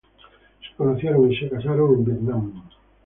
Se 0.67 0.75
conocieron 0.77 1.31
y 1.31 1.35
se 1.37 1.47
casaron 1.47 1.93
en 1.93 2.03
Vietnam. 2.05 2.63